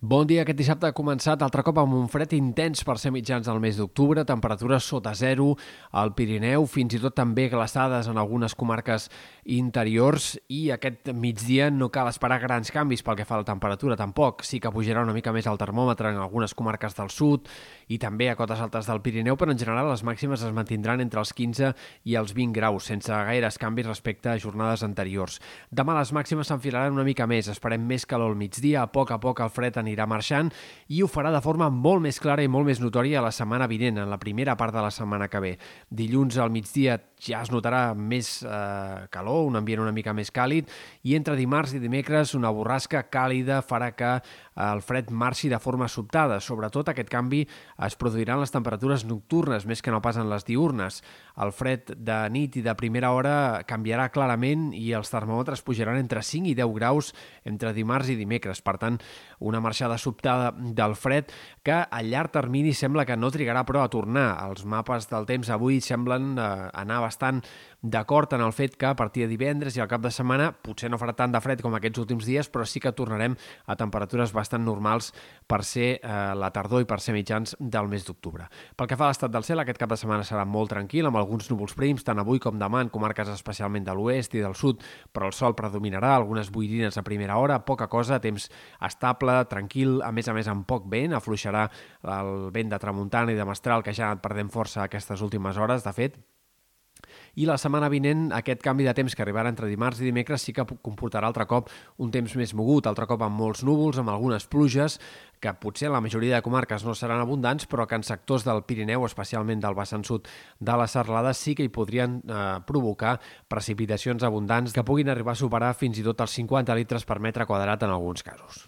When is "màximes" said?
20.06-20.46, 26.14-26.46